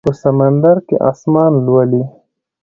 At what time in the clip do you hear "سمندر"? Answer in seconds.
0.23-0.75